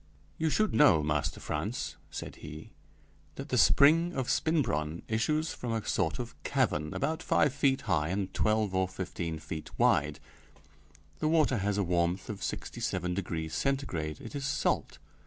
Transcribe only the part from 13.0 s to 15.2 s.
degrees Centigrade; it is salt.